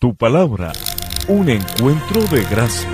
[0.00, 0.70] Tu palabra,
[1.26, 2.88] un encuentro de gracia.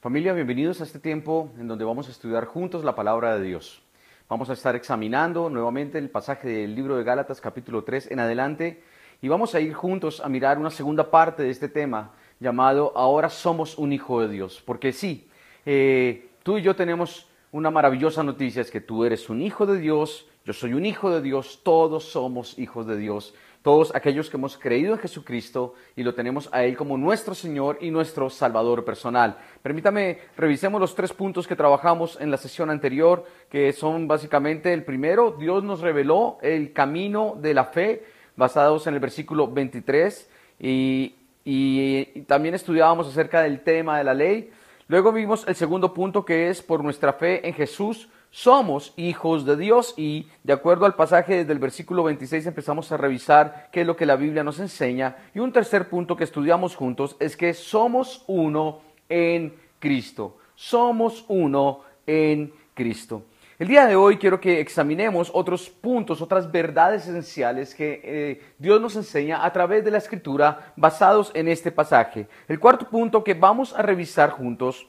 [0.00, 3.82] Familia, bienvenidos a este tiempo en donde vamos a estudiar juntos la palabra de Dios.
[4.30, 8.82] Vamos a estar examinando nuevamente el pasaje del libro de Gálatas capítulo 3 en adelante
[9.20, 13.28] y vamos a ir juntos a mirar una segunda parte de este tema llamado Ahora
[13.28, 14.62] somos un hijo de Dios.
[14.64, 15.28] Porque sí,
[15.66, 19.78] eh, tú y yo tenemos una maravillosa noticia, es que tú eres un hijo de
[19.78, 24.38] Dios, yo soy un hijo de Dios, todos somos hijos de Dios, todos aquellos que
[24.38, 28.82] hemos creído en Jesucristo y lo tenemos a Él como nuestro Señor y nuestro Salvador
[28.82, 29.36] personal.
[29.60, 34.84] Permítame, revisemos los tres puntos que trabajamos en la sesión anterior, que son básicamente el
[34.84, 40.30] primero, Dios nos reveló el camino de la fe, basados en el versículo 23,
[40.60, 44.50] y, y también estudiábamos acerca del tema de la ley.
[44.86, 49.56] Luego vimos el segundo punto que es por nuestra fe en Jesús, somos hijos de
[49.56, 53.86] Dios y de acuerdo al pasaje desde el versículo 26 empezamos a revisar qué es
[53.86, 55.16] lo que la Biblia nos enseña.
[55.34, 60.36] Y un tercer punto que estudiamos juntos es que somos uno en Cristo.
[60.54, 63.22] Somos uno en Cristo.
[63.58, 68.80] El día de hoy quiero que examinemos otros puntos, otras verdades esenciales que eh, Dios
[68.80, 72.28] nos enseña a través de la escritura basados en este pasaje.
[72.46, 74.86] El cuarto punto que vamos a revisar juntos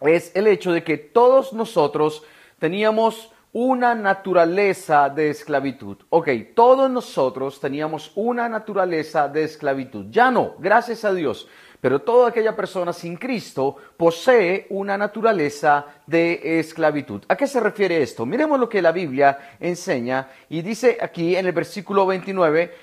[0.00, 2.22] es el hecho de que todos nosotros
[2.58, 5.96] teníamos una naturaleza de esclavitud.
[6.10, 10.06] Ok, todos nosotros teníamos una naturaleza de esclavitud.
[10.10, 11.48] Ya no, gracias a Dios.
[11.80, 17.22] Pero toda aquella persona sin Cristo posee una naturaleza de esclavitud.
[17.28, 18.26] ¿A qué se refiere esto?
[18.26, 22.74] Miremos lo que la Biblia enseña y dice aquí en el versículo 29,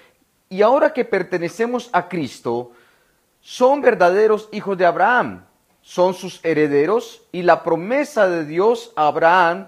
[0.47, 2.71] y ahora que pertenecemos a Cristo,
[3.41, 5.44] son verdaderos hijos de Abraham
[5.85, 9.67] son sus herederos y la promesa de Dios a Abraham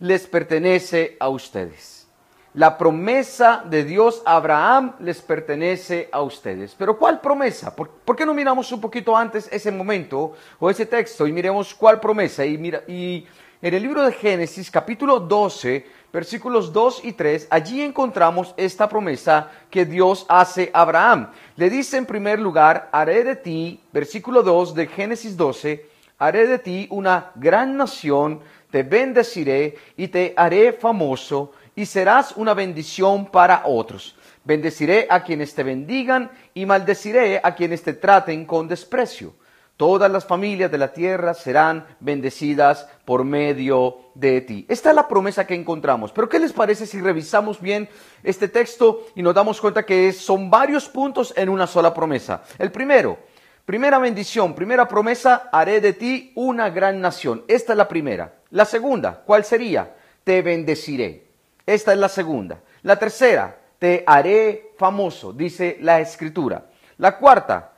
[0.00, 2.08] les pertenece a ustedes.
[2.54, 6.74] La promesa de Dios a Abraham les pertenece a ustedes.
[6.76, 7.76] Pero ¿cuál promesa?
[7.76, 12.00] ¿Por, qué no miramos un poquito antes ese momento o ese texto y miremos cuál
[12.00, 12.44] promesa?
[12.44, 13.24] Y, mira, y
[13.62, 19.50] en el libro de Génesis capítulo 12, versículos 2 y 3, allí encontramos esta promesa
[19.70, 21.30] que Dios hace a Abraham.
[21.56, 25.86] Le dice en primer lugar, haré de ti, versículo 2 de Génesis 12,
[26.18, 28.40] haré de ti una gran nación,
[28.70, 34.14] te bendeciré y te haré famoso y serás una bendición para otros.
[34.44, 39.34] Bendeciré a quienes te bendigan y maldeciré a quienes te traten con desprecio.
[39.82, 44.64] Todas las familias de la tierra serán bendecidas por medio de ti.
[44.68, 46.12] Esta es la promesa que encontramos.
[46.12, 47.88] Pero ¿qué les parece si revisamos bien
[48.22, 52.44] este texto y nos damos cuenta que son varios puntos en una sola promesa?
[52.60, 53.18] El primero,
[53.64, 57.42] primera bendición, primera promesa, haré de ti una gran nación.
[57.48, 58.34] Esta es la primera.
[58.50, 59.96] La segunda, ¿cuál sería?
[60.22, 61.26] Te bendeciré.
[61.66, 62.60] Esta es la segunda.
[62.82, 66.66] La tercera, te haré famoso, dice la escritura.
[66.98, 67.71] La cuarta,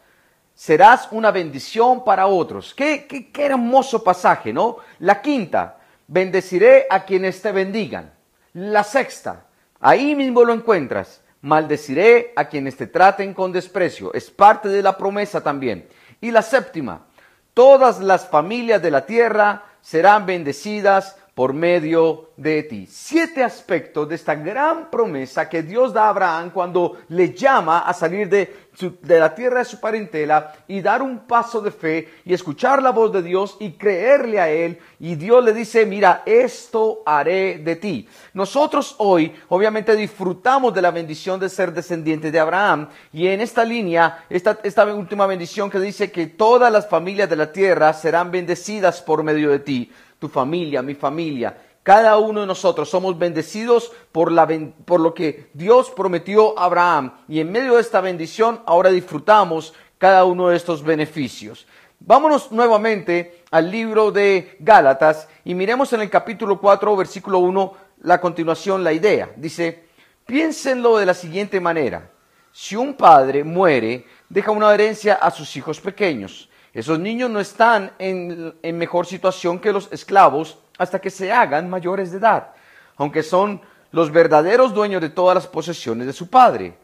[0.54, 2.75] serás una bendición para otros.
[2.75, 4.78] Qué, qué, qué, hermoso pasaje, ¿no?
[5.00, 8.12] La quinta, bendeciré a quienes te bendigan.
[8.53, 9.47] La sexta,
[9.81, 14.14] ahí mismo lo encuentras, maldeciré a quienes te traten con desprecio.
[14.14, 15.88] Es parte de la promesa también.
[16.20, 17.06] Y la séptima,
[17.53, 22.86] todas las familias de la tierra serán bendecidas por medio de ti.
[22.88, 27.92] Siete aspectos de esta gran promesa que Dios da a Abraham cuando le llama a
[27.92, 28.54] salir de,
[29.02, 32.90] de, la tierra de su parentela y dar un paso de fe y escuchar la
[32.90, 34.78] voz de Dios y creerle a Él.
[35.00, 38.08] Y Dios le dice, mira, esto haré de ti.
[38.32, 42.88] Nosotros hoy obviamente disfrutamos de la bendición de ser descendientes de Abraham.
[43.12, 47.36] Y en esta línea, esta, esta última bendición que dice que todas las familias de
[47.36, 51.56] la tierra serán bendecidas por medio de ti tu familia, mi familia.
[51.82, 54.48] Cada uno de nosotros somos bendecidos por, la,
[54.86, 57.12] por lo que Dios prometió a Abraham.
[57.28, 61.66] Y en medio de esta bendición ahora disfrutamos cada uno de estos beneficios.
[62.00, 68.20] Vámonos nuevamente al libro de Gálatas y miremos en el capítulo 4, versículo 1, la
[68.20, 69.31] continuación, la idea.
[69.36, 69.84] Dice,
[70.26, 72.11] piénsenlo de la siguiente manera.
[72.52, 76.49] Si un padre muere, deja una herencia a sus hijos pequeños.
[76.75, 82.11] Esos niños no están en, mejor situación que los esclavos hasta que se hagan mayores
[82.11, 82.49] de edad,
[82.97, 83.61] aunque son
[83.93, 86.76] los verdaderos dueños de todas las posesiones de su padre.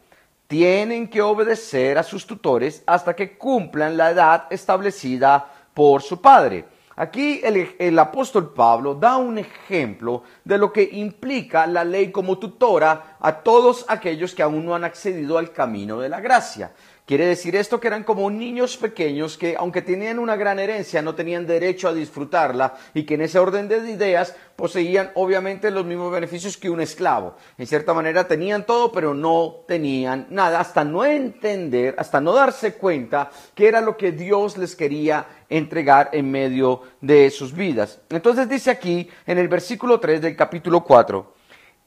[0.47, 6.65] Tienen que obedecer a sus tutores hasta que cumplan la edad establecida por su padre.
[6.95, 13.17] Aquí el, apóstol Pablo da un ejemplo de lo que implica la ley como tutora
[13.19, 16.71] a todos aquellos que aún no han accedido al camino de la gracia.
[17.05, 21.15] Quiere decir esto que eran como niños pequeños que aunque tenían una gran herencia no
[21.15, 26.11] tenían derecho a disfrutarla y que en ese orden de ideas poseían obviamente los mismos
[26.11, 27.35] beneficios que un esclavo.
[27.57, 32.75] En cierta manera tenían todo pero no tenían nada hasta no entender, hasta no darse
[32.75, 37.99] cuenta que era lo que Dios les quería entregar en medio de sus vidas.
[38.09, 41.33] Entonces dice aquí en el versículo 3 del capítulo 4,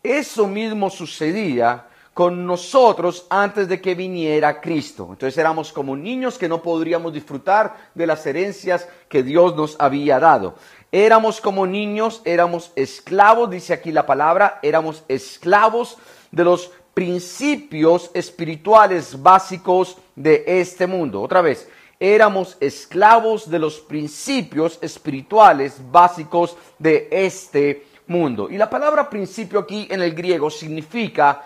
[0.02, 5.08] eso mismo sucedía con nosotros antes de que viniera Cristo.
[5.10, 10.20] Entonces éramos como niños que no podríamos disfrutar de las herencias que Dios nos había
[10.20, 10.54] dado.
[10.92, 15.98] Éramos como niños, éramos esclavos, dice aquí la palabra, éramos esclavos
[16.30, 21.20] de los principios espirituales básicos de este mundo.
[21.20, 21.68] Otra vez,
[21.98, 28.48] éramos esclavos de los principios espirituales básicos de este mundo.
[28.48, 31.44] Y la palabra principio aquí en el griego significa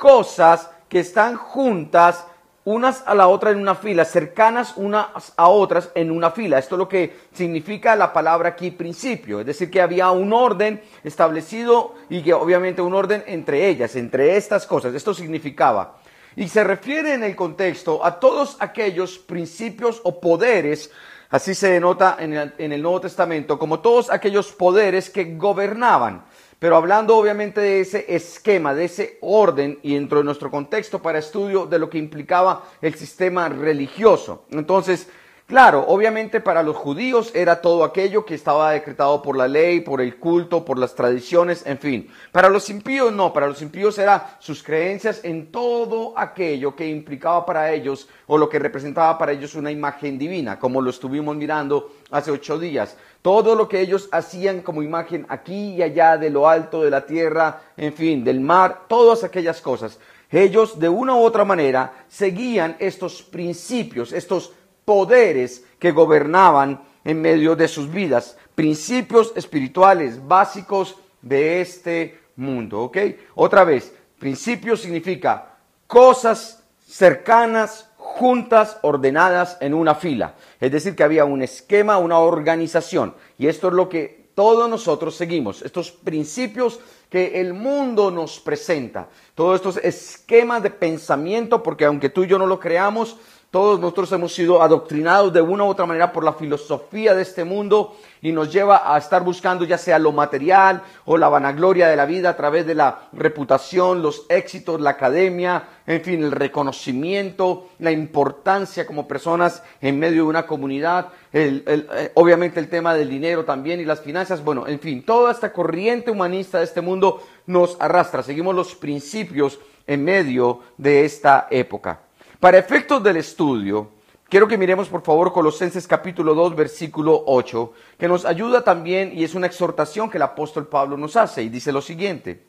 [0.00, 2.26] cosas que están juntas
[2.64, 6.58] unas a la otra en una fila, cercanas unas a otras en una fila.
[6.58, 10.82] Esto es lo que significa la palabra aquí principio, es decir, que había un orden
[11.04, 14.94] establecido y que obviamente un orden entre ellas, entre estas cosas.
[14.94, 15.98] Esto significaba.
[16.34, 20.90] Y se refiere en el contexto a todos aquellos principios o poderes,
[21.28, 26.24] así se denota en el, en el Nuevo Testamento, como todos aquellos poderes que gobernaban
[26.60, 31.18] pero hablando obviamente de ese esquema, de ese orden y dentro de nuestro contexto para
[31.18, 34.44] estudio de lo que implicaba el sistema religioso.
[34.50, 35.08] Entonces,
[35.50, 40.00] Claro, obviamente para los judíos era todo aquello que estaba decretado por la ley, por
[40.00, 42.08] el culto, por las tradiciones, en fin.
[42.30, 47.44] Para los impíos no, para los impíos era sus creencias en todo aquello que implicaba
[47.44, 51.94] para ellos o lo que representaba para ellos una imagen divina, como lo estuvimos mirando
[52.12, 52.96] hace ocho días.
[53.22, 57.04] Todo lo que ellos hacían como imagen aquí y allá de lo alto de la
[57.04, 59.98] tierra, en fin, del mar, todas aquellas cosas.
[60.30, 64.52] Ellos de una u otra manera seguían estos principios, estos
[64.84, 72.96] poderes que gobernaban en medio de sus vidas, principios espirituales básicos de este mundo, ¿ok?
[73.34, 75.56] Otra vez, principio significa
[75.86, 80.34] cosas cercanas, juntas, ordenadas en una fila.
[80.58, 83.14] Es decir, que había un esquema, una organización.
[83.38, 86.80] Y esto es lo que todos nosotros seguimos, estos principios
[87.10, 92.38] que el mundo nos presenta, todos estos esquemas de pensamiento, porque aunque tú y yo
[92.38, 93.18] no lo creamos,
[93.50, 97.42] todos nosotros hemos sido adoctrinados de una u otra manera por la filosofía de este
[97.42, 101.96] mundo y nos lleva a estar buscando ya sea lo material o la vanagloria de
[101.96, 107.70] la vida a través de la reputación, los éxitos, la academia, en fin, el reconocimiento,
[107.80, 113.44] la importancia como personas en medio de una comunidad, eh, obviamente el tema del dinero
[113.44, 117.76] también y las finanzas, bueno, en fin, toda esta corriente humanista de este mundo nos
[117.80, 119.58] arrastra, seguimos los principios
[119.88, 122.09] en medio de esta época.
[122.40, 123.90] Para efectos del estudio,
[124.26, 129.24] quiero que miremos por favor Colosenses capítulo 2 versículo 8, que nos ayuda también y
[129.24, 132.46] es una exhortación que el apóstol Pablo nos hace y dice lo siguiente,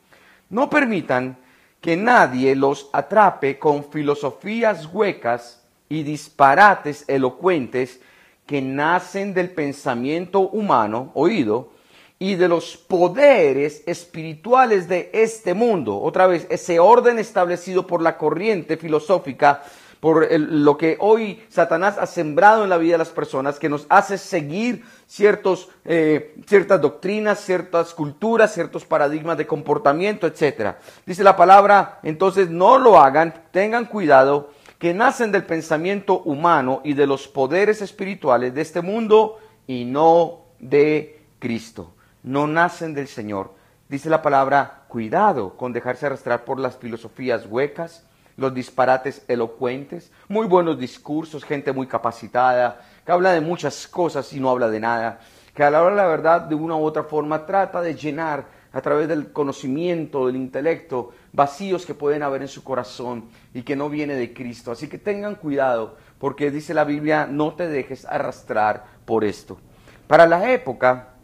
[0.48, 1.36] no permitan
[1.82, 8.00] que nadie los atrape con filosofías huecas y disparates elocuentes
[8.46, 11.70] que nacen del pensamiento humano, oído,
[12.18, 16.00] y de los poderes espirituales de este mundo.
[16.00, 19.64] Otra vez, ese orden establecido por la corriente filosófica
[20.02, 23.86] por lo que hoy Satanás ha sembrado en la vida de las personas, que nos
[23.88, 30.74] hace seguir ciertos, eh, ciertas doctrinas, ciertas culturas, ciertos paradigmas de comportamiento, etc.
[31.06, 36.94] Dice la palabra, entonces no lo hagan, tengan cuidado, que nacen del pensamiento humano y
[36.94, 41.92] de los poderes espirituales de este mundo y no de Cristo.
[42.24, 43.52] No nacen del Señor.
[43.88, 48.04] Dice la palabra, cuidado con dejarse arrastrar por las filosofías huecas,
[48.36, 54.40] los disparates elocuentes, muy buenos discursos, gente muy capacitada, que habla de muchas cosas y
[54.40, 55.20] no habla de nada,
[55.54, 58.46] que a la hora de la verdad de una u otra forma trata de llenar
[58.72, 63.76] a través del conocimiento, del intelecto, vacíos que pueden haber en su corazón y que
[63.76, 64.72] no viene de Cristo.
[64.72, 69.58] Así que tengan cuidado, porque dice la Biblia, no te dejes arrastrar por esto.
[70.06, 71.14] Para la época,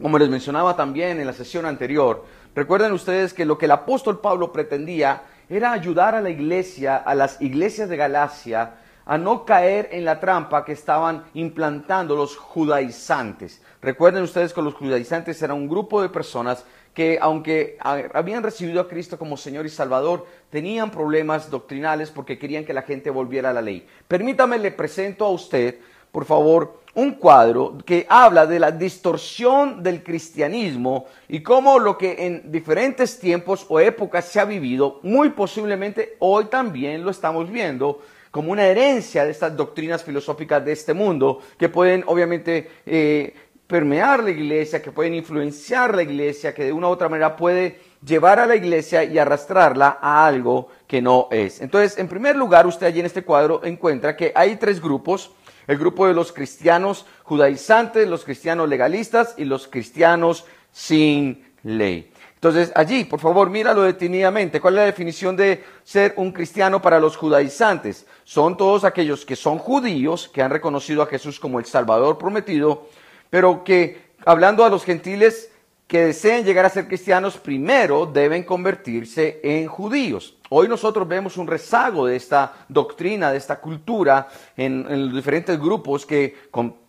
[0.00, 2.24] como les mencionaba también en la sesión anterior,
[2.54, 7.14] recuerden ustedes que lo que el apóstol Pablo pretendía era ayudar a la iglesia, a
[7.14, 8.74] las iglesias de Galacia,
[9.06, 13.62] a no caer en la trampa que estaban implantando los judaizantes.
[13.80, 18.88] Recuerden ustedes que los judaizantes eran un grupo de personas que aunque habían recibido a
[18.88, 23.52] Cristo como Señor y Salvador, tenían problemas doctrinales porque querían que la gente volviera a
[23.52, 23.86] la ley.
[24.08, 25.78] Permítame, le presento a usted
[26.12, 32.26] por favor, un cuadro que habla de la distorsión del cristianismo y cómo lo que
[32.26, 38.02] en diferentes tiempos o épocas se ha vivido, muy posiblemente hoy también lo estamos viendo
[38.32, 43.32] como una herencia de estas doctrinas filosóficas de este mundo que pueden obviamente eh,
[43.68, 47.78] permear la iglesia, que pueden influenciar la iglesia, que de una u otra manera puede
[48.04, 51.60] llevar a la iglesia y arrastrarla a algo que no es.
[51.60, 55.30] Entonces, en primer lugar, usted allí en este cuadro encuentra que hay tres grupos,
[55.68, 62.10] el grupo de los cristianos judaizantes, los cristianos legalistas y los cristianos sin ley.
[62.34, 64.60] Entonces, allí, por favor, míralo detenidamente.
[64.60, 68.06] ¿Cuál es la definición de ser un cristiano para los judaizantes?
[68.24, 72.86] Son todos aquellos que son judíos, que han reconocido a Jesús como el Salvador prometido,
[73.28, 75.50] pero que, hablando a los gentiles
[75.86, 80.37] que deseen llegar a ser cristianos, primero deben convertirse en judíos.
[80.50, 86.06] Hoy nosotros vemos un rezago de esta doctrina, de esta cultura en, los diferentes grupos
[86.06, 86.34] que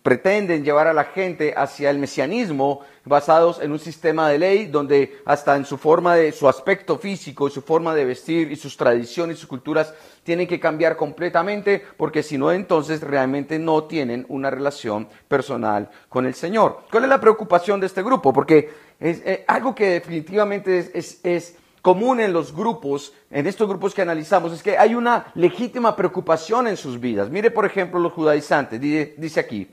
[0.02, 5.18] pretenden llevar a la gente hacia el mesianismo basados en un sistema de ley donde
[5.26, 9.36] hasta en su forma de su aspecto físico su forma de vestir y sus tradiciones
[9.36, 9.92] y sus culturas
[10.24, 16.24] tienen que cambiar completamente porque si no entonces realmente no tienen una relación personal con
[16.24, 16.84] el Señor.
[16.90, 18.32] ¿Cuál es la preocupación de este grupo?
[18.32, 24.02] Porque es eh, algo que definitivamente es común en los grupos, en estos grupos que
[24.02, 27.30] analizamos, es que hay una legítima preocupación en sus vidas.
[27.30, 29.68] Mire, por ejemplo, los judaizantes, dice aquí,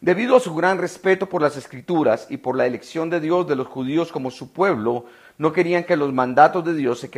[0.00, 3.56] debido a su gran respeto por las escrituras y por la elección de Dios de
[3.56, 5.06] los judíos como su pueblo,
[5.38, 7.10] no querían que los mandatos de Dios se,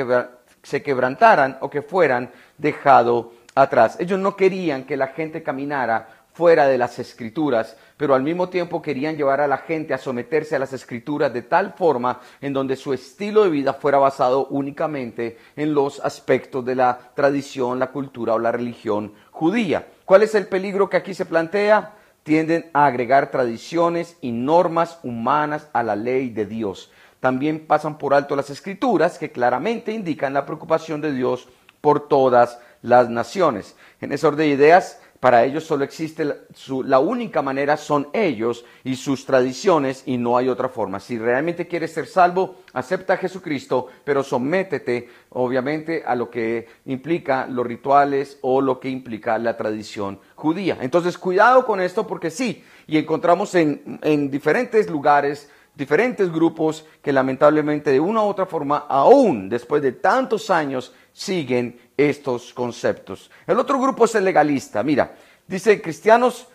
[0.62, 3.96] se quebrantaran o que fueran dejados atrás.
[3.98, 8.80] Ellos no querían que la gente caminara fuera de las escrituras, pero al mismo tiempo
[8.80, 12.76] querían llevar a la gente a someterse a las escrituras de tal forma en donde
[12.76, 18.34] su estilo de vida fuera basado únicamente en los aspectos de la tradición, la cultura
[18.34, 19.88] o la religión judía.
[20.04, 21.96] ¿Cuál es el peligro que aquí se plantea?
[22.22, 26.92] Tienden a agregar tradiciones y normas humanas a la ley de Dios.
[27.18, 31.48] También pasan por alto las escrituras que claramente indican la preocupación de Dios
[31.80, 33.74] por todas las naciones.
[34.00, 38.94] En ese orden de ideas, para ellos solo existe la, única manera son ellos y
[38.94, 41.00] sus tradiciones y no hay otra forma.
[41.00, 47.46] Si realmente quieres ser salvo, acepta a Jesucristo, pero sométete obviamente a lo que implica
[47.48, 50.78] los rituales o lo que implica la tradición judía.
[50.80, 57.12] Entonces cuidado con esto porque sí, y encontramos en, en diferentes lugares diferentes grupos que
[57.12, 63.28] lamentablemente de una u otra forma, aún después de tantos años, siguen estos conceptos.
[63.44, 64.84] El otro grupo es el legalista.
[64.84, 65.16] Mira,
[65.48, 66.46] dice cristianos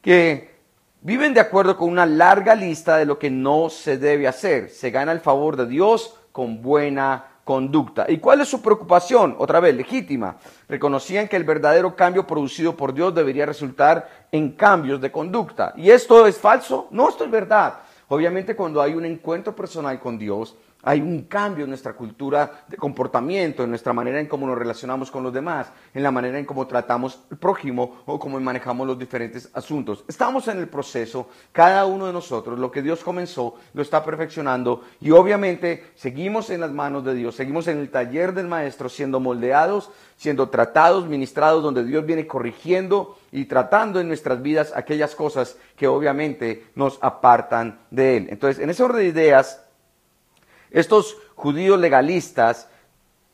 [0.00, 0.54] que
[1.00, 4.70] viven de acuerdo con una larga lista de lo que no se debe hacer.
[4.70, 8.06] Se gana el favor de Dios con buena conducta.
[8.08, 9.34] ¿Y cuál es su preocupación?
[9.36, 10.36] Otra vez, legítima.
[10.68, 15.74] Reconocían que el verdadero cambio producido por Dios debería resultar en cambios de conducta.
[15.76, 16.86] ¿Y esto es falso?
[16.92, 17.80] No, esto es verdad.
[18.06, 20.54] Obviamente cuando hay un encuentro personal con Dios,
[20.84, 25.10] hay un cambio en nuestra cultura de comportamiento, en nuestra manera en cómo nos relacionamos
[25.10, 28.98] con los demás, en la manera en cómo tratamos al prójimo o cómo manejamos los
[28.98, 30.04] diferentes asuntos.
[30.08, 34.82] Estamos en el proceso, cada uno de nosotros, lo que Dios comenzó, lo está perfeccionando
[35.00, 39.20] y obviamente seguimos en las manos de Dios, seguimos en el taller del Maestro siendo
[39.20, 45.56] moldeados, siendo tratados, ministrados, donde Dios viene corrigiendo y tratando en nuestras vidas aquellas cosas
[45.76, 48.26] que obviamente nos apartan de Él.
[48.30, 49.63] Entonces, en ese orden de ideas,
[50.74, 52.68] estos judíos legalistas,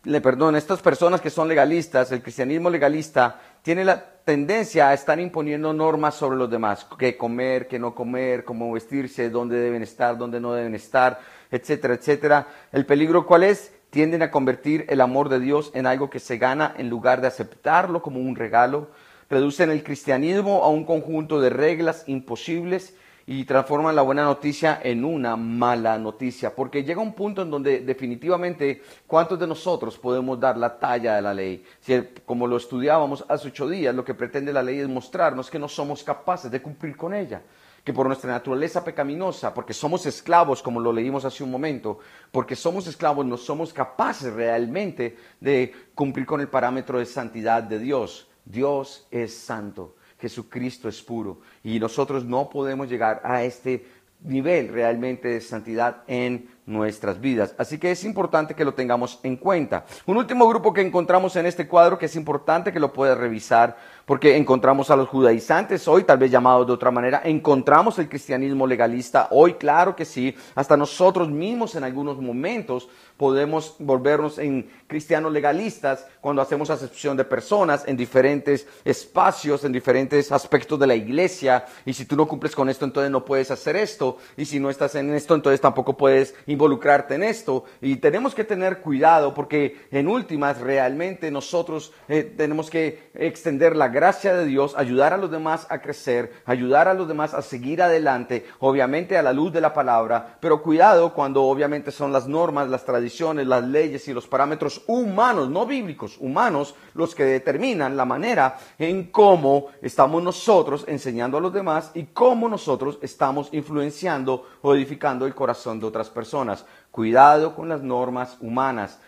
[0.04, 5.18] le perdón, estas personas que son legalistas, el cristianismo legalista, tiene la tendencia a estar
[5.18, 10.18] imponiendo normas sobre los demás, qué comer, qué no comer, cómo vestirse, dónde deben estar,
[10.18, 11.18] dónde no deben estar,
[11.50, 12.46] etcétera, etcétera.
[12.72, 13.72] El peligro cuál es?
[13.88, 17.26] Tienden a convertir el amor de Dios en algo que se gana en lugar de
[17.26, 18.90] aceptarlo como un regalo.
[19.30, 22.94] Reducen el cristianismo a un conjunto de reglas imposibles
[23.32, 27.78] y transforman la buena noticia en una mala noticia, porque llega un punto en donde
[27.78, 31.64] definitivamente cuántos de nosotros podemos dar la talla de la ley.
[31.78, 31.96] Si,
[32.26, 35.68] como lo estudiábamos hace ocho días, lo que pretende la ley es mostrarnos que no
[35.68, 37.40] somos capaces de cumplir con ella
[37.84, 42.00] que por nuestra naturaleza pecaminosa, porque somos esclavos, como lo leímos hace un momento,
[42.32, 47.78] porque somos esclavos, no somos capaces realmente de cumplir con el parámetro de santidad de
[47.78, 48.28] Dios.
[48.44, 49.94] Dios es santo.
[50.20, 51.40] Jesucristo es puro.
[51.64, 53.84] Y nosotros no podemos llegar a este
[54.22, 57.54] nivel realmente de santidad en nuestras vidas.
[57.58, 59.84] Así que es importante que lo tengamos en cuenta.
[60.06, 63.76] Un último grupo que encontramos en este cuadro que es importante que lo puedas revisar
[64.10, 68.66] porque encontramos a los judaizantes hoy, tal vez llamados de otra manera, encontramos el cristianismo
[68.66, 75.30] legalista hoy, claro que sí, hasta nosotros mismos en algunos momentos podemos volvernos en cristianos
[75.30, 81.66] legalistas cuando hacemos acepción de personas en diferentes espacios, en diferentes aspectos de la iglesia,
[81.84, 84.70] y si tú no cumples con esto, entonces no puedes hacer esto, y si no
[84.70, 89.88] estás en esto, entonces tampoco puedes involucrarte en esto, y tenemos que tener cuidado porque
[89.90, 95.30] en últimas realmente nosotros eh, tenemos que extender la gracia de Dios, ayudar a los
[95.30, 99.62] demás a crecer, ayudar a los demás a seguir adelante, obviamente a la luz de
[99.62, 104.26] la palabra, pero cuidado cuando obviamente son las normas, las tradiciones, las leyes y los
[104.26, 111.38] parámetros humanos, no bíblicos, humanos, los que determinan la manera en cómo estamos nosotros enseñando
[111.38, 116.49] a los demás y cómo nosotros estamos influenciando o edificando el corazón de otras personas.
[116.90, 118.98] Cuidado con las normas humanas.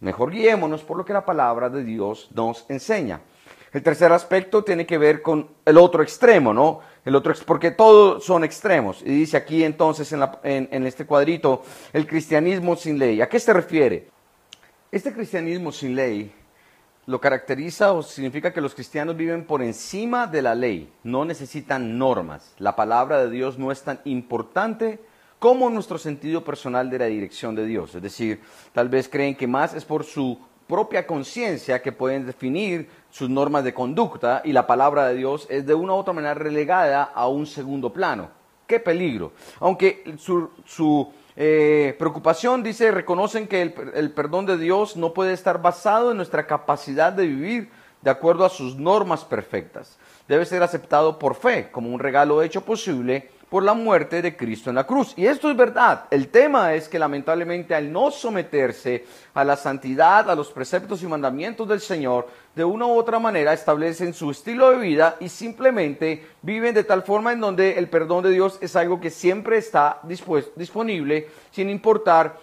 [0.00, 3.20] Mejor guiémonos por lo que la palabra de Dios nos enseña.
[3.72, 6.80] El tercer aspecto tiene que ver con el otro extremo, ¿no?
[7.04, 9.02] El otro, porque todos son extremos.
[9.02, 13.20] Y dice aquí entonces en, en este cuadrito, el cristianismo sin ley.
[13.20, 14.08] ¿A qué se refiere?
[14.90, 16.32] Este cristianismo sin ley
[17.06, 21.98] lo caracteriza o significa que los cristianos viven por encima de la ley, no necesitan
[21.98, 22.54] normas.
[22.58, 25.00] La palabra de Dios no es tan importante
[25.40, 27.94] como nuestro sentido personal de la dirección de Dios.
[27.94, 28.40] Es decir,
[28.72, 33.64] tal vez creen que más es por su propia conciencia que pueden definir sus normas
[33.64, 37.26] de conducta y la palabra de Dios es de una u otra manera relegada a
[37.26, 38.28] un segundo plano.
[38.66, 39.32] ¡Qué peligro!
[39.58, 45.60] Aunque su, eh, preocupación dice, reconocen que el, el perdón de Dios no puede estar
[45.60, 47.70] basado en nuestra capacidad de vivir
[48.02, 49.98] de acuerdo a sus normas perfectas.
[50.28, 54.70] Debe ser aceptado por fe, como un regalo hecho posible por la muerte de Cristo
[54.70, 55.12] en la cruz.
[55.16, 56.04] Y esto es verdad.
[56.10, 59.04] El tema es que lamentablemente al no someterse
[59.34, 63.52] a la santidad, a los preceptos y mandamientos del Señor, de una u otra manera
[63.52, 68.22] establecen su estilo de vida y simplemente viven de tal forma en donde el perdón
[68.22, 70.00] de Dios es algo que siempre está
[70.54, 72.38] disponible sin importar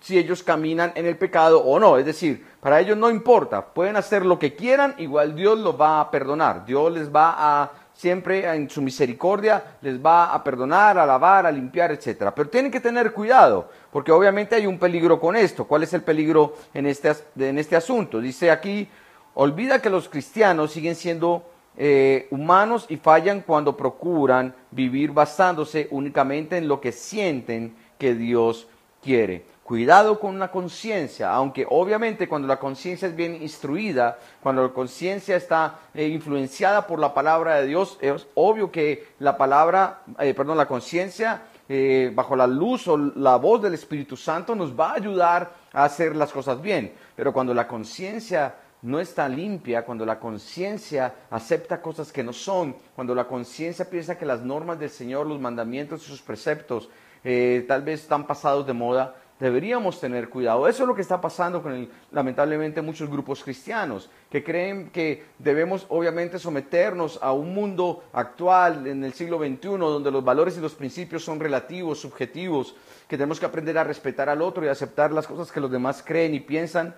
[0.00, 1.98] si ellos caminan en el pecado o no.
[1.98, 6.00] Es decir, para ellos no importa, pueden hacer lo que quieran, igual Dios los va
[6.00, 6.64] a perdonar.
[6.64, 7.70] Dios les va a
[8.02, 12.32] siempre en su misericordia les va a perdonar, a lavar, a limpiar, etc.
[12.34, 15.66] Pero tienen que tener cuidado, porque obviamente hay un peligro con esto.
[15.66, 18.20] ¿Cuál es el peligro en este, en este asunto?
[18.20, 18.88] Dice aquí,
[19.34, 21.44] olvida que los cristianos siguen siendo
[21.76, 28.66] eh, humanos y fallan cuando procuran vivir basándose únicamente en lo que sienten que Dios
[29.00, 29.44] quiere.
[29.64, 35.36] Cuidado con la conciencia, aunque obviamente cuando la conciencia es bien instruida, cuando la conciencia
[35.36, 40.58] está eh, influenciada por la palabra de Dios, es obvio que la palabra, eh, perdón,
[40.58, 44.94] la conciencia eh, bajo la luz o la voz del Espíritu Santo nos va a
[44.96, 46.92] ayudar a hacer las cosas bien.
[47.14, 52.74] Pero cuando la conciencia no está limpia, cuando la conciencia acepta cosas que no son,
[52.96, 56.88] cuando la conciencia piensa que las normas del Señor, los mandamientos y sus preceptos
[57.22, 60.68] tal vez están pasados de moda, deberíamos tener cuidado.
[60.68, 65.84] Eso es lo que está pasando con lamentablemente muchos grupos cristianos, que creen que debemos
[65.88, 70.76] obviamente someternos a un mundo actual en el siglo XXI, donde los valores y los
[70.76, 72.76] principios son relativos, subjetivos,
[73.08, 76.04] que tenemos que aprender a respetar al otro y aceptar las cosas que los demás
[76.06, 76.94] creen y piensan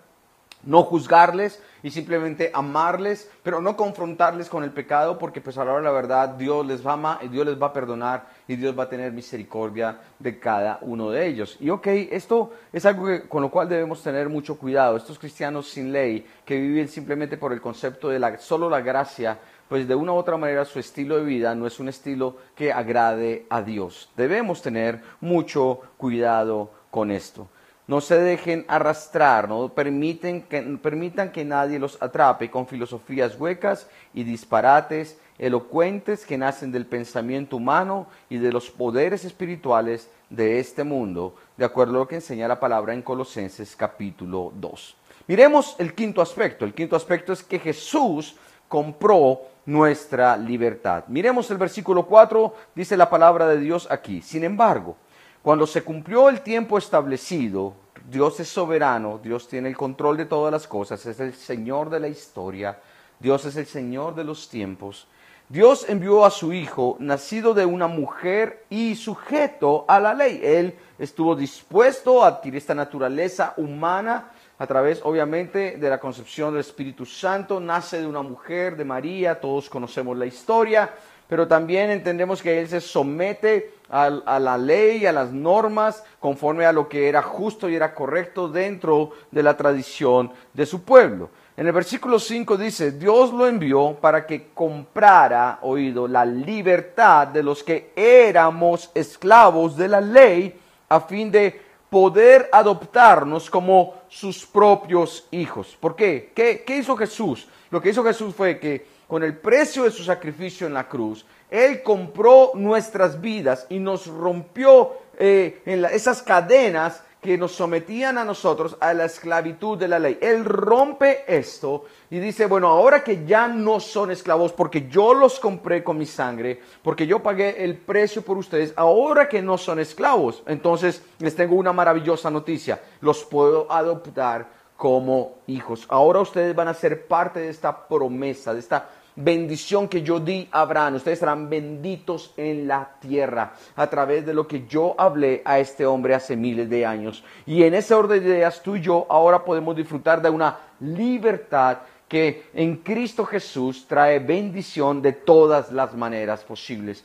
[0.66, 5.72] no juzgarles y simplemente amarles, pero no confrontarles con el pecado, porque pues a la
[5.72, 8.78] hora de la verdad Dios les ama y Dios les va a perdonar y Dios
[8.78, 11.56] va a tener misericordia de cada uno de ellos.
[11.60, 14.96] Y ok, esto es algo con lo cual debemos tener mucho cuidado.
[14.96, 19.38] Estos cristianos sin ley que viven simplemente por el concepto de la, solo la gracia,
[19.68, 22.72] pues de una u otra manera su estilo de vida no es un estilo que
[22.72, 24.10] agrade a Dios.
[24.16, 27.48] Debemos tener mucho cuidado con esto.
[27.86, 33.88] No se dejen arrastrar, no permiten que, permitan que nadie los atrape con filosofías huecas
[34.14, 40.84] y disparates elocuentes que nacen del pensamiento humano y de los poderes espirituales de este
[40.84, 44.96] mundo, de acuerdo a lo que enseña la palabra en Colosenses capítulo 2.
[45.26, 46.64] Miremos el quinto aspecto.
[46.64, 48.36] El quinto aspecto es que Jesús
[48.68, 51.04] compró nuestra libertad.
[51.08, 54.20] Miremos el versículo 4, dice la palabra de Dios aquí.
[54.20, 54.96] Sin embargo,
[55.44, 57.74] cuando se cumplió el tiempo establecido,
[58.08, 62.00] Dios es soberano, Dios tiene el control de todas las cosas, es el Señor de
[62.00, 62.80] la historia,
[63.20, 65.06] Dios es el Señor de los tiempos.
[65.50, 70.40] Dios envió a su Hijo, nacido de una mujer y sujeto a la ley.
[70.42, 76.60] Él estuvo dispuesto a adquirir esta naturaleza humana a través, obviamente, de la concepción del
[76.60, 77.60] Espíritu Santo.
[77.60, 80.90] Nace de una mujer, de María, todos conocemos la historia
[81.28, 86.66] pero también entendemos que Él se somete a, a, la ley, a las normas, conforme
[86.66, 91.30] a lo que era justo y era correcto dentro de la tradición de su pueblo.
[91.56, 97.44] En el versículo 5 dice, Dios lo envió para que comprara, oído, la libertad de
[97.44, 100.58] los que éramos esclavos de la ley,
[100.88, 105.76] a fin de poder adoptarnos como sus propios hijos.
[105.78, 106.32] ¿Por qué?
[106.34, 107.46] ¿Qué, qué hizo Jesús?
[107.70, 111.24] Lo que hizo Jesús fue que con el precio de su sacrificio en la cruz,
[111.50, 115.62] Él compró nuestras vidas y nos rompió eh,
[115.92, 120.18] esas cadenas que nos sometían a nosotros a la esclavitud de la ley.
[120.20, 125.40] Él rompe esto y dice, bueno, ahora que ya no son esclavos porque yo los
[125.40, 129.80] compré con mi sangre, porque yo pagué el precio por ustedes, ahora que no son
[129.80, 135.86] esclavos, entonces les tengo una maravillosa noticia, los puedo adoptar como hijos.
[135.88, 140.48] Ahora ustedes van a ser parte de esta promesa, de esta bendición que yo di
[140.50, 140.96] a Abraham.
[140.96, 145.86] Ustedes serán benditos en la tierra a través de lo que yo hablé a este
[145.86, 147.24] hombre hace miles de años.
[147.46, 151.78] Y en ese orden de ideas, tú y yo ahora podemos disfrutar de una libertad
[152.14, 157.04] que en Cristo Jesús trae bendición de todas las maneras posibles.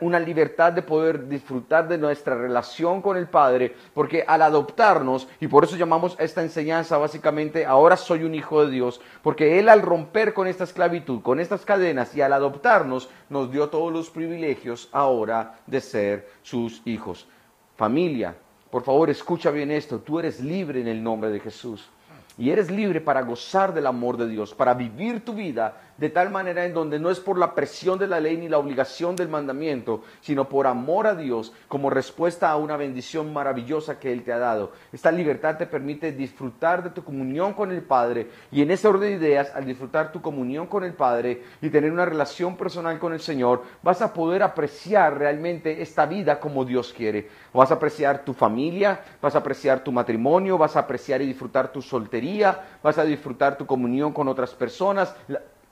[0.00, 5.48] Una libertad de poder disfrutar de nuestra relación con el Padre, porque al adoptarnos, y
[5.48, 9.82] por eso llamamos esta enseñanza básicamente, ahora soy un hijo de Dios, porque Él al
[9.82, 14.88] romper con esta esclavitud, con estas cadenas, y al adoptarnos, nos dio todos los privilegios
[14.92, 17.28] ahora de ser sus hijos.
[17.76, 18.34] Familia,
[18.70, 21.90] por favor, escucha bien esto, tú eres libre en el nombre de Jesús.
[22.38, 26.30] Y eres libre para gozar del amor de Dios, para vivir tu vida de tal
[26.30, 29.28] manera en donde no es por la presión de la ley ni la obligación del
[29.28, 34.32] mandamiento, sino por amor a Dios como respuesta a una bendición maravillosa que Él te
[34.32, 34.72] ha dado.
[34.92, 39.10] Esta libertad te permite disfrutar de tu comunión con el Padre y en ese orden
[39.10, 43.12] de ideas, al disfrutar tu comunión con el Padre y tener una relación personal con
[43.12, 47.28] el Señor, vas a poder apreciar realmente esta vida como Dios quiere.
[47.52, 51.72] Vas a apreciar tu familia, vas a apreciar tu matrimonio, vas a apreciar y disfrutar
[51.72, 55.14] tu soltería, vas a disfrutar tu comunión con otras personas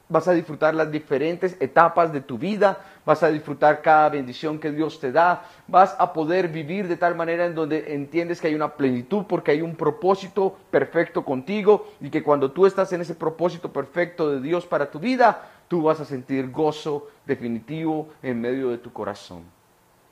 [0.08, 4.70] vas a disfrutar las diferentes etapas de tu vida, vas a disfrutar cada bendición que
[4.70, 8.54] Dios te da, vas a poder vivir de tal manera en donde entiendes que hay
[8.54, 13.14] una plenitud porque hay un propósito perfecto contigo y que cuando tú estás en ese
[13.14, 18.70] propósito perfecto de Dios para tu vida, tú vas a sentir gozo definitivo en medio
[18.70, 19.42] de tu corazón.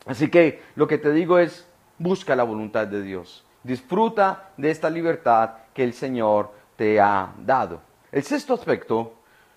[0.07, 1.67] Así que lo que te digo es,
[1.99, 7.81] busca la voluntad de Dios, disfruta de esta libertad que el Señor te ha dado.
[8.11, 9.15] El sexto aspecto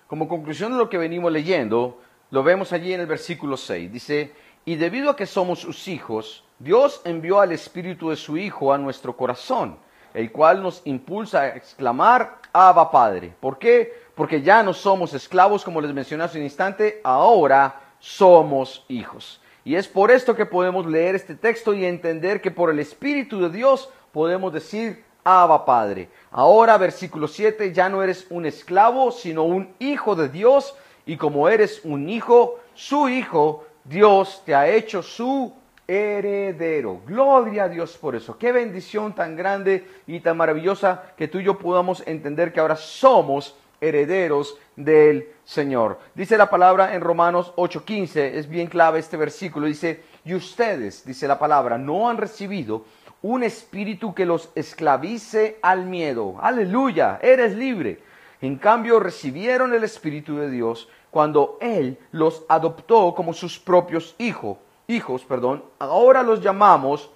[0.08, 3.92] como conclusión de lo que venimos leyendo, lo vemos allí en el versículo 6.
[3.92, 4.32] Dice,
[4.64, 8.78] y debido a que somos sus hijos, Dios envió al Espíritu de su Hijo a
[8.78, 9.76] nuestro corazón,
[10.14, 13.34] el cual nos impulsa a exclamar, Abba Padre.
[13.38, 13.92] ¿Por qué?
[14.14, 19.42] Porque ya no somos esclavos, como les mencioné hace un instante, ahora somos hijos.
[19.62, 23.40] Y es por esto que podemos leer este texto y entender que por el Espíritu
[23.42, 26.08] de Dios podemos decir, Abba Padre.
[26.30, 31.50] Ahora, versículo 7, ya no eres un esclavo, sino un hijo de Dios, y como
[31.50, 35.52] eres un hijo, su hijo, Dios te ha hecho su
[35.86, 37.02] heredero.
[37.06, 38.38] Gloria a Dios por eso.
[38.38, 42.76] Qué bendición tan grande y tan maravillosa que tú y yo podamos entender que ahora
[42.76, 45.98] somos herederos del Señor.
[46.14, 51.28] Dice la palabra en Romanos 8:15, es bien clave este versículo, dice, y ustedes, dice
[51.28, 52.84] la palabra, no han recibido
[53.22, 56.36] un espíritu que los esclavice al miedo.
[56.40, 58.02] Aleluya, eres libre.
[58.40, 64.58] En cambio, recibieron el Espíritu de Dios cuando Él los adoptó como sus propios hijos.
[64.86, 65.64] Hijos, perdón.
[65.78, 67.10] Ahora los llamamos,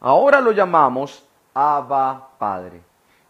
[0.00, 2.80] ahora lo llamamos Abba Padre.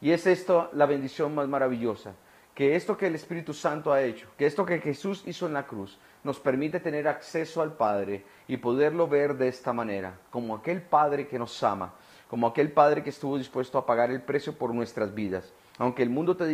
[0.00, 2.14] Y es esto la bendición más maravillosa,
[2.54, 5.66] que esto que el Espíritu Santo ha hecho, que esto que Jesús hizo en la
[5.66, 10.82] cruz, nos permite tener acceso al Padre y poderlo ver de esta manera, como aquel
[10.82, 11.94] Padre que nos ama,
[12.28, 15.52] como aquel Padre que estuvo dispuesto a pagar el precio por nuestras vidas.
[15.78, 16.46] Aunque el mundo te,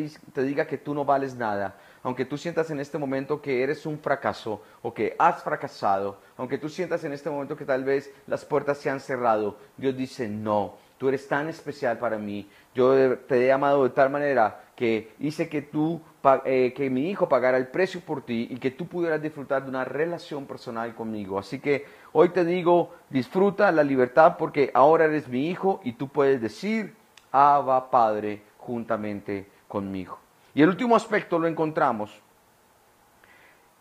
[0.42, 3.98] diga que tú no vales nada, aunque tú sientas en este momento que eres un
[3.98, 8.44] fracaso o que has fracasado, aunque tú sientas en este momento que tal vez las
[8.44, 13.44] puertas se han cerrado, Dios dice, no, tú eres tan especial para mí, yo te
[13.44, 16.00] he amado de tal manera que hice que tú,
[16.44, 19.68] eh, que mi hijo pagara el precio por ti y que tú pudieras disfrutar de
[19.68, 21.40] una relación personal conmigo.
[21.40, 26.06] Así que hoy te digo, disfruta la libertad porque ahora eres mi hijo y tú
[26.06, 26.94] puedes decir,
[27.32, 30.20] Abba Padre, juntamente conmigo.
[30.54, 32.16] Y el último aspecto lo encontramos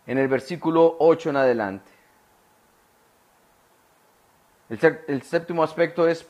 [0.08, 1.92] en el versículo 8 en adelante.
[4.70, 6.28] el séptimo aspecto es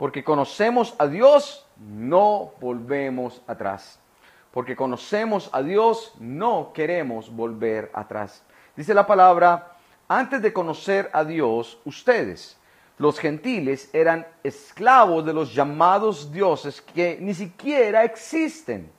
[0.00, 4.00] porque conocemos a Dios, no volvemos atrás.
[4.50, 8.42] Porque conocemos a Dios, no queremos volver atrás.
[8.74, 9.76] Dice la palabra,
[10.08, 12.56] antes de conocer a Dios, ustedes,
[12.96, 18.90] los gentiles, eran esclavos de los llamados dioses que ni siquiera existen.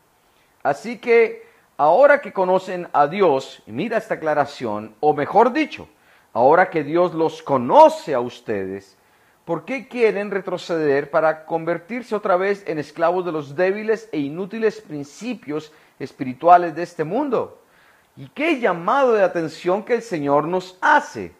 [0.61, 5.89] Así que ahora que conocen a Dios, mira esta aclaración, o mejor dicho,
[6.31, 8.99] ahora que Dios los conoce a ustedes,
[9.45, 14.81] ¿por qué quieren retroceder para convertirse otra vez en esclavos de los débiles e inútiles
[14.81, 17.61] principios espirituales de este mundo?
[18.17, 21.33] Y qué llamado de atención que el Señor nos hace.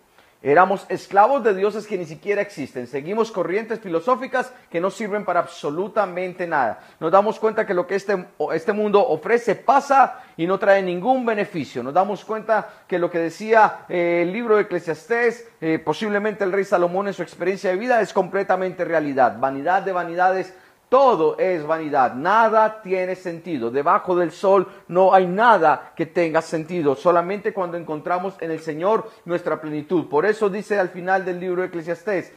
[0.43, 2.87] Éramos esclavos de dioses que ni siquiera existen.
[2.87, 6.79] Seguimos corrientes filosóficas que no sirven para absolutamente nada.
[6.99, 11.27] Nos damos cuenta que lo que este, este mundo ofrece pasa y no trae ningún
[11.27, 11.83] beneficio.
[11.83, 16.51] Nos damos cuenta que lo que decía eh, el libro de Eclesiastés, eh, posiblemente el
[16.51, 19.37] rey Salomón en su experiencia de vida, es completamente realidad.
[19.39, 20.55] Vanidad de vanidades,
[20.91, 23.71] todo es vanidad, nada tiene sentido.
[23.71, 29.09] Debajo del sol no hay nada que tenga sentido, solamente cuando encontramos en el Señor
[29.23, 30.09] nuestra plenitud.
[30.09, 32.33] Por eso dice al final del libro de Eclesiastés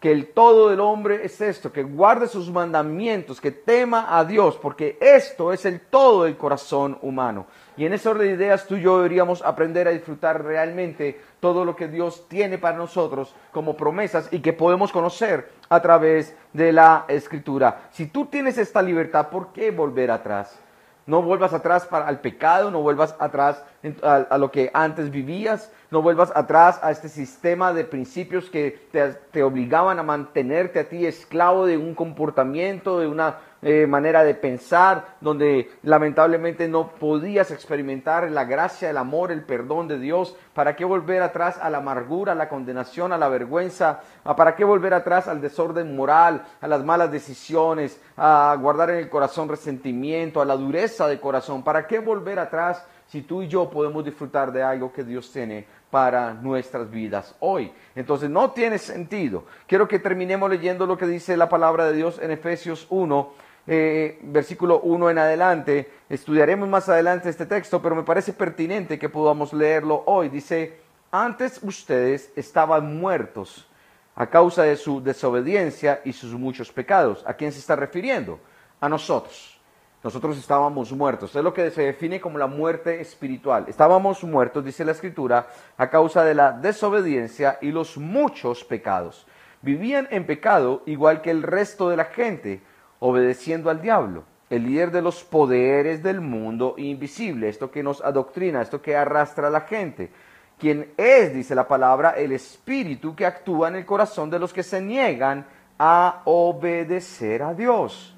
[0.00, 4.56] que el todo del hombre es esto, que guarde sus mandamientos, que tema a Dios,
[4.56, 7.44] porque esto es el todo del corazón humano.
[7.78, 11.64] Y en ese orden de ideas tú y yo deberíamos aprender a disfrutar realmente todo
[11.64, 16.72] lo que Dios tiene para nosotros como promesas y que podemos conocer a través de
[16.72, 17.82] la escritura.
[17.92, 20.58] Si tú tienes esta libertad, ¿por qué volver atrás?
[21.06, 23.62] No vuelvas atrás para, al pecado, no vuelvas atrás
[24.02, 28.88] a, lo que antes vivías, no vuelvas atrás a este sistema de principios que
[29.30, 34.34] te obligaban a mantenerte a ti esclavo de un comportamiento, de una eh, manera de
[34.34, 40.36] pensar, donde lamentablemente no podías experimentar la gracia, el amor, el perdón de Dios.
[40.54, 44.00] ¿Para qué volver atrás a la amargura, a la condenación, a la vergüenza?
[44.36, 49.08] ¿Para qué volver atrás al desorden moral, a las malas decisiones, a guardar en el
[49.08, 51.64] corazón resentimiento, a la dureza de corazón?
[51.64, 55.66] ¿Para qué volver atrás si tú y yo podemos disfrutar de algo que Dios tiene
[55.90, 57.72] para nuestras vidas hoy.
[57.94, 59.44] Entonces no tiene sentido.
[59.66, 63.32] Quiero que terminemos leyendo lo que dice la palabra de Dios en Efesios 1,
[63.70, 65.90] eh, versículo 1 en adelante.
[66.08, 70.30] Estudiaremos más adelante este texto, pero me parece pertinente que podamos leerlo hoy.
[70.30, 73.68] Dice, antes ustedes estaban muertos
[74.16, 77.22] a causa de su desobediencia y sus muchos pecados.
[77.26, 78.40] ¿A quién se está refiriendo?
[78.80, 79.60] A nosotros.
[80.02, 81.36] Nosotros estábamos muertos.
[81.36, 83.66] Es lo que se define como la muerte espiritual.
[83.68, 89.26] Estábamos muertos, dice la Escritura, a causa de la desobediencia y los muchos pecados.
[89.60, 92.62] Vivían en pecado igual que el resto de la gente
[93.00, 98.62] obedeciendo al diablo, el líder de los poderes del mundo invisible, esto que nos adoctrina,
[98.62, 100.10] esto que arrastra a la gente,
[100.58, 104.62] quien es, dice la palabra, el espíritu que actúa en el corazón de los que
[104.62, 105.46] se niegan
[105.78, 108.14] a obedecer a Dios.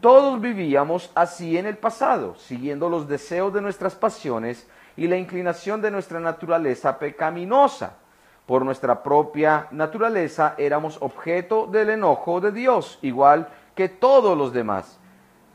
[0.00, 5.80] Todos vivíamos así en el pasado, siguiendo los deseos de nuestras pasiones y la inclinación
[5.80, 7.98] de nuestra naturaleza pecaminosa.
[8.46, 14.98] Por nuestra propia naturaleza éramos objeto del enojo de Dios, igual que todos los demás.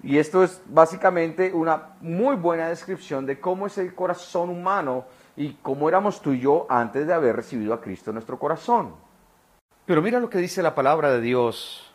[0.04, 5.54] Y esto es básicamente una muy buena descripción de cómo es el corazón humano y
[5.62, 8.96] cómo éramos tú y yo antes de haber recibido a Cristo en nuestro corazón.
[9.86, 11.92] Pero mira lo que dice la palabra de Dios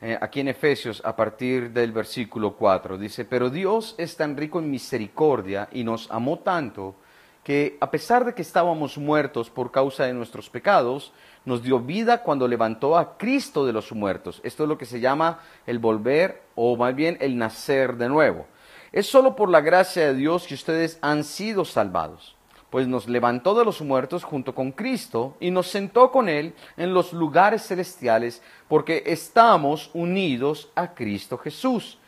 [0.00, 2.98] eh, aquí en Efesios a partir del versículo 4.
[2.98, 6.96] Dice, pero Dios es tan rico en misericordia y nos amó tanto
[7.44, 11.12] que a pesar de que estábamos muertos por causa de nuestros pecados,
[11.44, 14.40] nos dio vida cuando levantó a Cristo de los muertos.
[14.44, 18.46] Esto es lo que se llama el volver o más bien el nacer de nuevo.
[18.92, 22.36] Es solo por la gracia de Dios que ustedes han sido salvados,
[22.70, 26.92] pues nos levantó de los muertos junto con Cristo y nos sentó con Él en
[26.92, 31.98] los lugares celestiales porque estamos unidos a Cristo Jesús.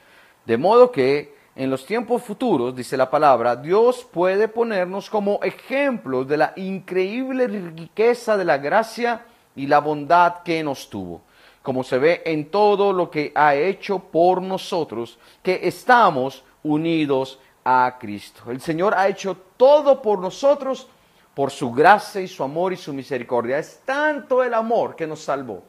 [0.44, 6.26] De modo que en los tiempos futuros, dice la palabra, Dios puede ponernos como ejemplos
[6.26, 11.22] de la increíble riqueza de la gracia y la bondad que nos tuvo,
[11.62, 17.98] como se ve en todo lo que ha hecho por nosotros, que estamos unidos a
[18.00, 18.50] Cristo.
[18.50, 20.88] El Señor ha hecho todo por nosotros
[21.34, 23.58] por su gracia y su amor y su misericordia.
[23.58, 25.62] Es tanto el amor que nos salvó,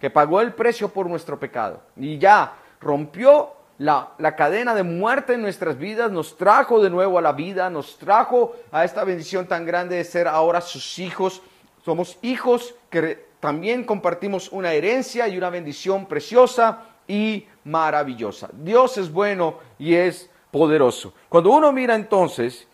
[0.00, 5.42] que pagó el precio por nuestro pecado y ya rompió la, cadena de muerte en
[5.42, 9.66] nuestras vidas, nos trajo de nuevo a la vida, nos trajo a esta bendición tan
[9.66, 11.42] grande de ser ahora sus hijos.
[11.84, 18.48] Somos hijos que también compartimos una herencia y una bendición preciosa y maravillosa.
[18.52, 21.12] Dios es bueno y es poderoso.
[21.28, 22.68] Cuando uno mira entonces,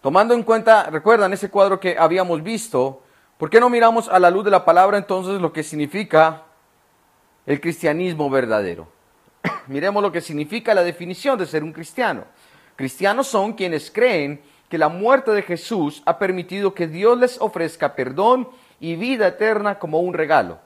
[0.00, 3.02] tomando en cuenta, recuerdan ese cuadro que habíamos visto,
[3.38, 6.44] ¿por qué no miramos a la luz de la palabra entonces lo que significa
[7.44, 8.99] el cristianismo verdadero?
[9.66, 12.24] Miremos lo que significa la definición de ser un cristiano.
[12.76, 17.94] Cristianos son quienes creen que la muerte de Jesús ha permitido que Dios les ofrezca
[17.94, 18.48] perdón
[18.78, 20.58] y vida eterna como un regalo.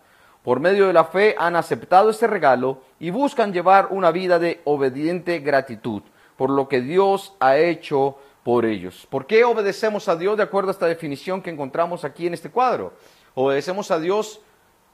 [0.43, 4.61] Por medio de la fe han aceptado este regalo y buscan llevar una vida de
[4.65, 6.03] obediente gratitud
[6.37, 9.07] por lo que Dios ha hecho por ellos.
[9.09, 12.51] ¿Por qué obedecemos a Dios de acuerdo a esta definición que encontramos aquí en este
[12.51, 12.93] cuadro?
[13.35, 14.41] Obedecemos a Dios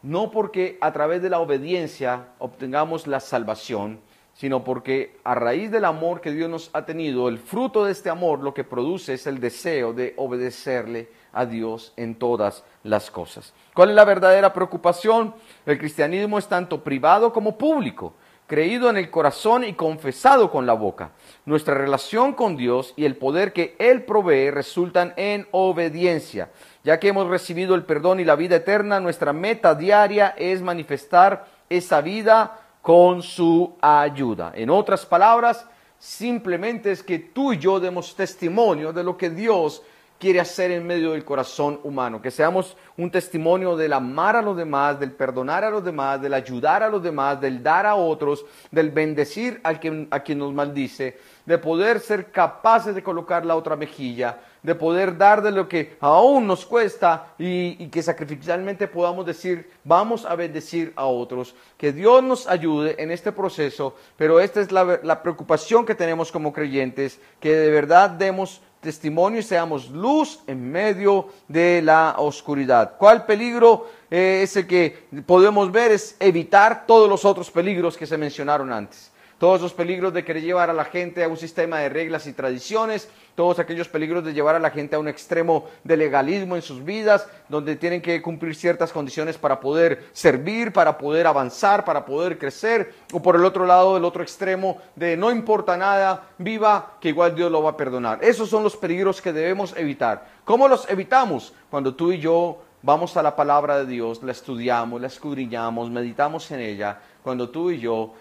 [0.03, 4.01] no porque a través de la obediencia obtengamos la salvación,
[4.35, 8.09] sino porque a raíz del amor que Dios nos ha tenido, el fruto de este
[8.09, 13.53] amor lo que produce es el deseo de obedecerle a Dios en todas las cosas.
[13.75, 15.35] ¿Cuál es la verdadera preocupación?
[15.67, 18.15] El cristianismo es tanto privado como público
[18.51, 21.13] creído en el corazón y confesado con la boca.
[21.46, 26.50] Nuestra relación con Dios y el poder que Él provee resultan en obediencia.
[26.85, 31.46] Ya que hemos recibido el perdón y la vida eterna, nuestra meta diaria es manifestar
[31.68, 34.53] esa vida con su ayuda.
[34.55, 35.66] En otras palabras,
[35.98, 39.83] simplemente es que tú y yo demos testimonio de lo que Dios
[40.21, 44.55] quiere hacer en medio del corazón humano, que seamos un testimonio del amar a los
[44.55, 48.45] demás, del perdonar a los demás, del ayudar a los demás, del dar a otros,
[48.71, 53.57] del bendecir a quien, a quien nos maldice, de poder ser capaces de colocar la
[53.57, 59.25] otra mejilla, de poder dar de lo que aún nos cuesta y, que sacrificialmente podamos
[59.25, 61.55] decir, vamos a bendecir a otros.
[61.79, 66.53] Que Dios nos ayude en este proceso, pero esta es la preocupación que tenemos como
[66.53, 72.95] creyentes, que de verdad demos testimonio y seamos luz en medio de la oscuridad.
[72.99, 75.93] ¿Cuál peligro eh, es el que podemos ver?
[75.93, 79.10] Es evitar todos los otros peligros que se mencionaron antes
[79.40, 82.35] todos los peligros de querer llevar a la gente a un sistema de reglas y
[82.35, 86.62] tradiciones, todos aquellos peligros de llevar a la gente a un extremo de legalismo en
[86.62, 92.05] sus vidas, donde tienen que cumplir ciertas condiciones para poder servir, para poder avanzar, para
[92.05, 96.98] poder crecer, o por el otro lado, del otro extremo de no importa nada, viva,
[97.00, 98.22] que igual Dios lo va a perdonar.
[98.22, 100.26] Esos son los peligros que debemos evitar.
[100.44, 101.55] ¿Cómo los evitamos?
[101.70, 106.51] Cuando tú y yo vamos a la palabra de Dios, la estudiamos, la escudriñamos, meditamos
[106.51, 108.14] en ella, cuando tú y yo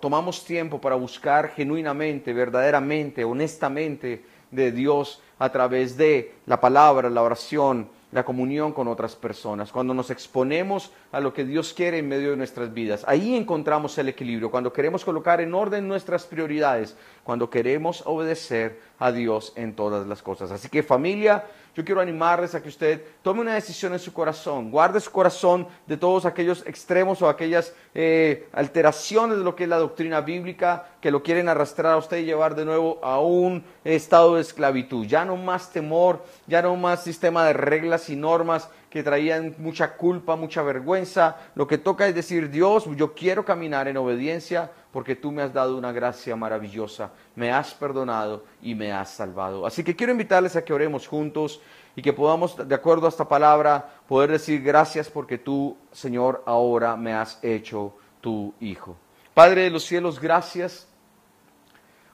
[0.00, 7.22] tomamos tiempo para buscar genuinamente, verdaderamente, honestamente de Dios a través de la palabra, la
[7.22, 12.08] oración, la comunión con otras personas, cuando nos exponemos a lo que Dios quiere en
[12.08, 13.04] medio de nuestras vidas.
[13.08, 16.94] Ahí encontramos el equilibrio, cuando queremos colocar en orden nuestras prioridades,
[17.24, 20.52] cuando queremos obedecer a Dios en todas las cosas.
[20.52, 24.70] Así que familia, yo quiero animarles a que usted tome una decisión en su corazón,
[24.70, 29.68] guarde su corazón de todos aquellos extremos o aquellas eh, alteraciones de lo que es
[29.68, 33.64] la doctrina bíblica que lo quieren arrastrar a usted y llevar de nuevo a un
[33.82, 35.04] estado de esclavitud.
[35.06, 39.96] Ya no más temor, ya no más sistema de reglas y normas que traían mucha
[39.96, 41.38] culpa, mucha vergüenza.
[41.54, 45.54] Lo que toca es decir, Dios, yo quiero caminar en obediencia porque tú me has
[45.54, 49.64] dado una gracia maravillosa, me has perdonado y me has salvado.
[49.64, 51.62] Así que quiero invitarles a que oremos juntos
[51.96, 56.94] y que podamos, de acuerdo a esta palabra, poder decir gracias porque tú, Señor, ahora
[56.94, 58.98] me has hecho tu Hijo.
[59.32, 60.86] Padre de los cielos, gracias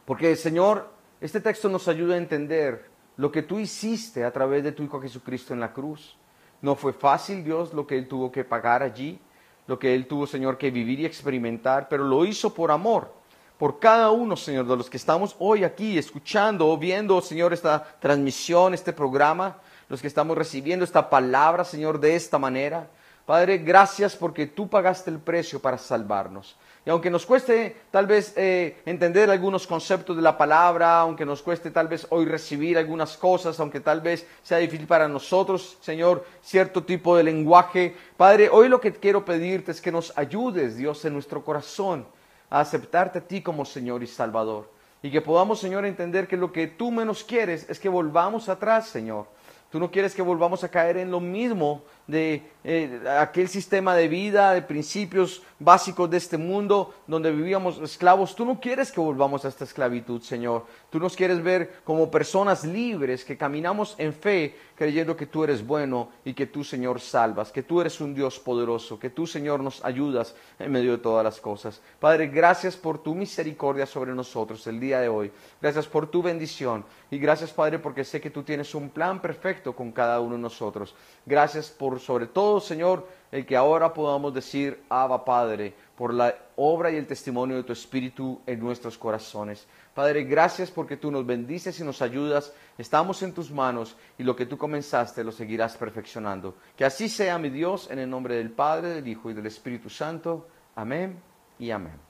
[0.05, 0.89] porque, Señor,
[1.21, 5.01] este texto nos ayuda a entender lo que tú hiciste a través de tu Hijo
[5.01, 6.17] Jesucristo en la cruz.
[6.61, 9.19] No fue fácil, Dios, lo que Él tuvo que pagar allí,
[9.67, 13.13] lo que Él tuvo, Señor, que vivir y experimentar, pero lo hizo por amor,
[13.59, 18.75] por cada uno, Señor, de los que estamos hoy aquí escuchando, viendo, Señor, esta transmisión,
[18.75, 22.89] este programa, los que estamos recibiendo esta palabra, Señor, de esta manera.
[23.27, 26.57] Padre, gracias porque tú pagaste el precio para salvarnos.
[26.89, 31.43] Y aunque nos cueste tal vez eh, entender algunos conceptos de la palabra, aunque nos
[31.43, 36.25] cueste tal vez hoy recibir algunas cosas, aunque tal vez sea difícil para nosotros, Señor,
[36.41, 41.05] cierto tipo de lenguaje, Padre, hoy lo que quiero pedirte es que nos ayudes, Dios,
[41.05, 42.07] en nuestro corazón
[42.49, 44.71] a aceptarte a ti como Señor y Salvador.
[45.03, 48.89] Y que podamos, Señor, entender que lo que tú menos quieres es que volvamos atrás,
[48.89, 49.27] Señor.
[49.71, 54.09] Tú no quieres que volvamos a caer en lo mismo de eh, aquel sistema de
[54.09, 58.35] vida, de principios básicos de este mundo donde vivíamos esclavos.
[58.35, 60.65] Tú no quieres que volvamos a esta esclavitud, Señor.
[60.91, 65.67] Tú nos quieres ver como personas libres que caminamos en fe, creyendo que tú eres
[65.67, 69.61] bueno y que tú, Señor, salvas, que tú eres un Dios poderoso, que tú, Señor,
[69.61, 71.81] nos ayudas en medio de todas las cosas.
[72.01, 75.31] Padre, gracias por tu misericordia sobre nosotros el día de hoy.
[75.61, 76.85] Gracias por tu bendición.
[77.11, 80.43] Y gracias, Padre, porque sé que tú tienes un plan perfecto con cada uno de
[80.43, 80.95] nosotros.
[81.25, 86.97] Gracias sobre todo, Señor, el que ahora podamos decir, Abba Padre, por la obra y
[86.97, 89.67] el testimonio de tu Espíritu en nuestros corazones.
[89.95, 92.53] Padre, gracias porque tú nos bendices y nos ayudas.
[92.79, 96.55] Estamos en tus manos y lo que tú comenzaste lo seguirás perfeccionando.
[96.77, 99.91] Que así sea, mi Dios, en el nombre del Padre, del Hijo y del Espíritu
[99.91, 100.47] Santo.
[100.77, 101.19] Amén
[101.59, 102.08] y amén.